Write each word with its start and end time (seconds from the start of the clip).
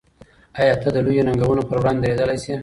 آیا 0.61 0.73
ته 0.81 0.87
د 0.95 0.97
لویو 1.05 1.27
ننګونو 1.27 1.67
پر 1.69 1.77
وړاندې 1.81 2.05
درېدلی 2.07 2.37
شې؟ 2.43 2.55